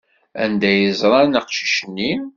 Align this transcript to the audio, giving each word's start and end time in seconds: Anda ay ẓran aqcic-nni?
Anda 0.43 0.67
ay 0.71 0.83
ẓran 1.01 1.37
aqcic-nni? 1.39 2.13